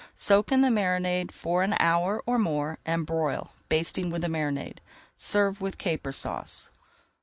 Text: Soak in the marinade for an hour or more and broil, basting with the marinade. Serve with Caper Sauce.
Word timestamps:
Soak 0.15 0.51
in 0.51 0.61
the 0.61 0.69
marinade 0.71 1.31
for 1.31 1.61
an 1.61 1.75
hour 1.79 2.23
or 2.25 2.39
more 2.39 2.79
and 2.87 3.05
broil, 3.05 3.51
basting 3.69 4.09
with 4.09 4.23
the 4.23 4.29
marinade. 4.29 4.79
Serve 5.15 5.61
with 5.61 5.77
Caper 5.77 6.11
Sauce. 6.11 6.71